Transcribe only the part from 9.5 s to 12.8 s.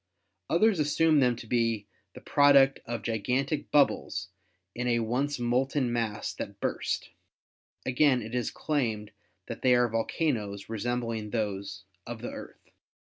they are volcanoes resem bling those of the Earth.